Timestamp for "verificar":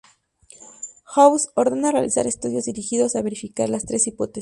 3.21-3.69